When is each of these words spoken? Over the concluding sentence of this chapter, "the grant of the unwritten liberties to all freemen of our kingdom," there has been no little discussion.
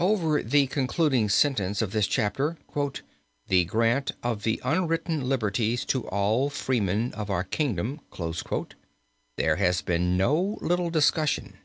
Over 0.00 0.42
the 0.42 0.66
concluding 0.66 1.28
sentence 1.28 1.80
of 1.80 1.92
this 1.92 2.08
chapter, 2.08 2.56
"the 3.46 3.64
grant 3.66 4.10
of 4.20 4.42
the 4.42 4.60
unwritten 4.64 5.28
liberties 5.28 5.84
to 5.84 6.08
all 6.08 6.50
freemen 6.50 7.12
of 7.14 7.30
our 7.30 7.44
kingdom," 7.44 8.00
there 9.36 9.56
has 9.58 9.82
been 9.82 10.16
no 10.16 10.58
little 10.60 10.90
discussion. 10.90 11.58